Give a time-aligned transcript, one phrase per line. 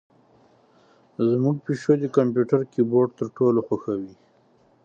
[1.29, 4.13] زمونږ پیشو د کمپیوتر کیبورډ تر ټولو خوښوي.